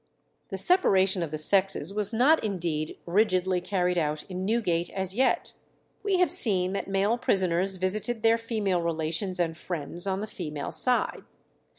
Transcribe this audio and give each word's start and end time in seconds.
The 0.49 0.57
separation 0.57 1.21
of 1.21 1.29
the 1.29 1.37
sexes 1.37 1.93
was 1.93 2.11
not 2.11 2.43
indeed 2.43 2.97
rigidly 3.05 3.61
carried 3.61 3.99
out 3.99 4.23
in 4.29 4.43
Newgate 4.45 4.89
as 4.89 5.13
yet. 5.13 5.53
We 6.01 6.17
have 6.17 6.31
seen 6.31 6.73
that 6.73 6.87
male 6.87 7.19
prisoners 7.19 7.77
visited 7.77 8.23
their 8.23 8.39
female 8.39 8.81
relations 8.81 9.39
and 9.39 9.55
friends 9.55 10.07
on 10.07 10.19
the 10.19 10.25
female 10.25 10.71
side. 10.71 11.23